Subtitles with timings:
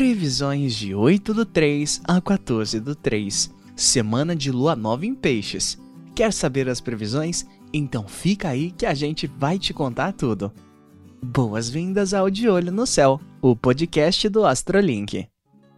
[0.00, 3.54] Previsões de 8 do 3 a 14 do 3.
[3.76, 5.78] Semana de lua nova em peixes.
[6.16, 7.44] Quer saber as previsões?
[7.70, 10.50] Então fica aí que a gente vai te contar tudo.
[11.22, 15.28] Boas-vindas ao De Olho no Céu, o podcast do Astrolink.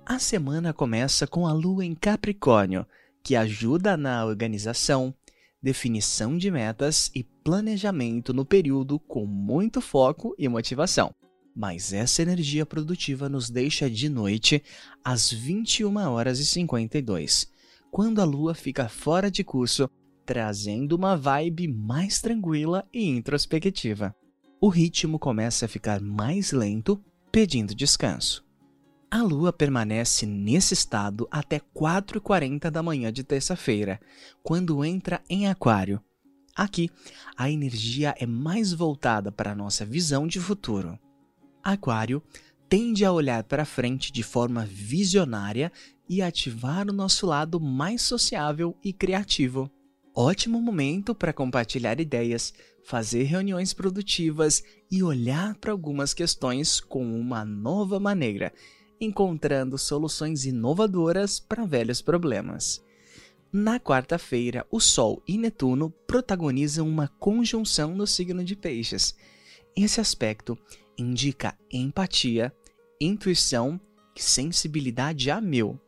[0.07, 2.87] A semana começa com a lua em Capricórnio,
[3.25, 5.13] que ajuda na organização,
[5.61, 11.13] definição de metas e planejamento no período com muito foco e motivação.
[11.55, 14.63] Mas essa energia produtiva nos deixa de noite
[15.05, 17.47] às 21 horas e 52,
[17.91, 19.89] quando a lua fica fora de curso,
[20.25, 24.15] trazendo uma vibe mais tranquila e introspectiva.
[24.61, 28.45] O ritmo começa a ficar mais lento, pedindo descanso.
[29.11, 34.01] A lua permanece nesse estado até 4h40 da manhã de terça-feira,
[34.43, 36.01] quando entra em Aquário.
[36.57, 36.89] Aqui,
[37.37, 40.99] a energia é mais voltada para a nossa visão de futuro.
[41.63, 42.23] Aquário
[42.69, 45.71] tende a olhar para frente de forma visionária
[46.09, 49.71] e ativar o nosso lado mais sociável e criativo.
[50.15, 52.53] Ótimo momento para compartilhar ideias,
[52.85, 58.53] fazer reuniões produtivas e olhar para algumas questões com uma nova maneira,
[59.01, 62.83] encontrando soluções inovadoras para velhos problemas.
[63.53, 69.15] Na quarta-feira, o Sol e Netuno protagonizam uma conjunção no signo de Peixes.
[69.77, 70.59] Esse aspecto
[71.03, 72.55] indica empatia,
[73.01, 73.81] intuição
[74.17, 75.79] e sensibilidade a mil.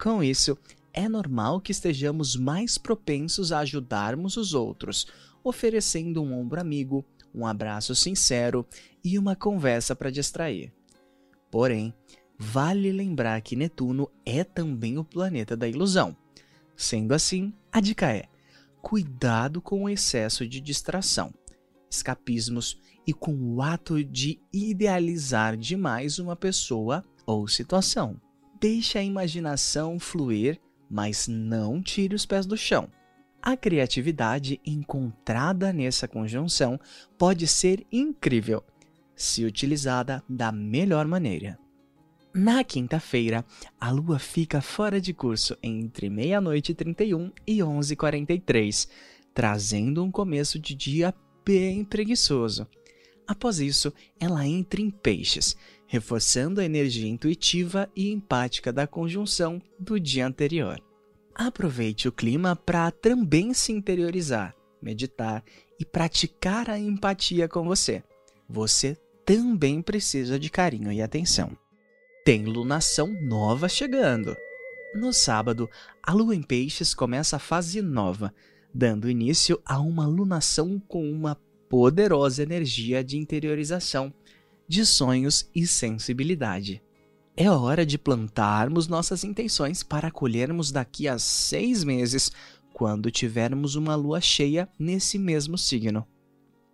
[0.00, 0.58] Com isso,
[0.92, 5.06] é normal que estejamos mais propensos a ajudarmos os outros,
[5.42, 8.66] oferecendo um ombro amigo, um abraço sincero
[9.04, 10.72] e uma conversa para distrair.
[11.50, 11.94] Porém,
[12.38, 16.16] vale lembrar que Netuno é também o planeta da ilusão.
[16.76, 18.24] Sendo assim, a dica é:
[18.82, 21.32] cuidado com o excesso de distração,
[21.90, 28.20] escapismos e com o ato de idealizar demais uma pessoa ou situação.
[28.60, 30.58] Deixe a imaginação fluir,
[30.90, 32.88] mas não tire os pés do chão.
[33.42, 36.80] A criatividade encontrada nessa conjunção
[37.16, 38.64] pode ser incrível,
[39.14, 41.58] se utilizada da melhor maneira.
[42.34, 43.44] Na quinta-feira,
[43.80, 48.88] a lua fica fora de curso entre meia-noite e 31 e 11h43,
[49.32, 51.14] trazendo um começo de dia
[51.46, 52.66] bem preguiçoso.
[53.26, 60.00] Após isso, ela entra em peixes, reforçando a energia intuitiva e empática da conjunção do
[60.00, 60.82] dia anterior.
[61.32, 65.44] Aproveite o clima para também se interiorizar, meditar
[65.78, 68.02] e praticar a empatia com você.
[68.48, 71.56] Você também precisa de carinho e atenção.
[72.24, 74.36] Tem lunação nova chegando.
[74.94, 75.68] No sábado,
[76.02, 78.32] a lua em peixes começa a fase nova,
[78.76, 81.34] dando início a uma lunação com uma
[81.66, 84.12] poderosa energia de interiorização,
[84.68, 86.82] de sonhos e sensibilidade.
[87.34, 92.30] É hora de plantarmos nossas intenções para colhermos daqui a seis meses,
[92.74, 96.06] quando tivermos uma lua cheia nesse mesmo signo.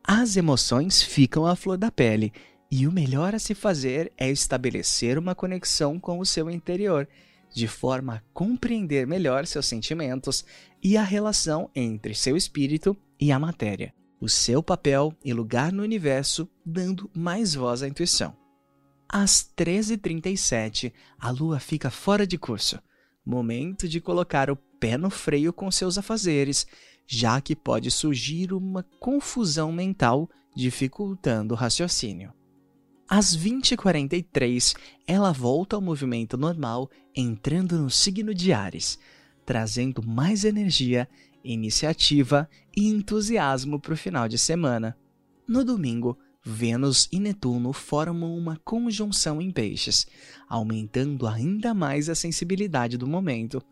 [0.02, 2.32] As emoções ficam à flor da pele
[2.68, 7.08] e o melhor a se fazer é estabelecer uma conexão com o seu interior,
[7.54, 10.44] de forma a compreender melhor seus sentimentos
[10.82, 15.82] e a relação entre seu espírito e a matéria o seu papel e lugar no
[15.82, 18.36] universo, dando mais voz à intuição.
[19.08, 22.78] Às 13h37, a lua fica fora de curso.
[23.26, 26.68] Momento de colocar o pé no freio com seus afazeres,
[27.04, 32.32] já que pode surgir uma confusão mental dificultando o raciocínio.
[33.08, 39.00] Às 20h43, ela volta ao movimento normal, entrando no signo de Ares,
[39.44, 41.08] trazendo mais energia
[41.44, 44.96] iniciativa e entusiasmo para o final de semana.
[45.46, 50.06] No domingo, Vênus e Netuno formam uma conjunção em peixes,
[50.48, 53.62] aumentando ainda mais a sensibilidade do momento.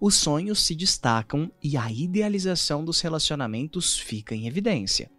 [0.00, 5.10] Os sonhos se destacam e a idealização dos relacionamentos fica em evidência.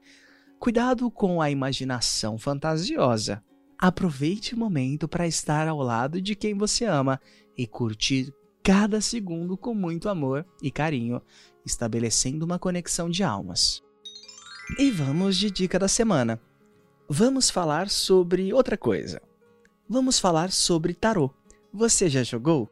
[0.60, 3.44] Cuidado com a imaginação fantasiosa.
[3.78, 7.20] Aproveite o momento para estar ao lado de quem você ama
[7.56, 8.34] e curtir
[8.68, 11.22] cada segundo com muito amor e carinho,
[11.66, 13.82] estabelecendo uma conexão de almas.
[14.78, 16.38] E vamos de dica da semana.
[17.08, 19.22] Vamos falar sobre outra coisa.
[19.88, 21.34] Vamos falar sobre tarô.
[21.72, 22.70] Você já jogou?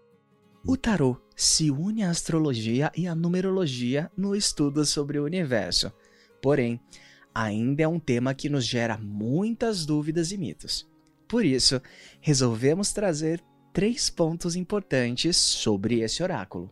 [0.67, 5.93] O tarô se une à astrologia e à numerologia no estudo sobre o universo.
[6.41, 6.77] Porém,
[7.33, 10.85] ainda é um tema que nos gera muitas dúvidas e mitos.
[11.25, 11.81] Por isso,
[12.19, 13.41] resolvemos trazer
[13.75, 16.71] três pontos importantes sobre esse oráculo.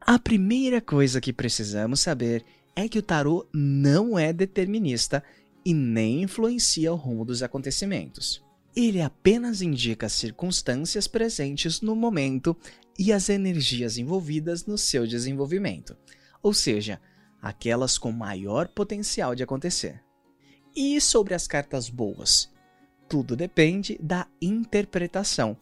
[0.00, 5.22] A primeira coisa que precisamos saber é que o tarô não é determinista
[5.62, 8.42] e nem influencia o rumo dos acontecimentos.
[8.74, 12.56] Ele apenas indica as circunstâncias presentes no momento
[12.98, 15.94] e as energias envolvidas no seu desenvolvimento,
[16.42, 16.98] ou seja,
[17.42, 20.02] aquelas com maior potencial de acontecer.
[20.74, 22.50] E sobre as cartas boas?
[23.06, 25.54] Tudo depende da interpretação.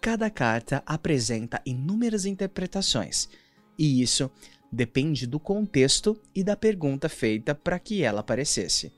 [0.00, 3.28] Cada carta apresenta inúmeras interpretações,
[3.78, 4.30] e isso
[4.72, 8.90] depende do contexto e da pergunta feita para que ela aparecesse.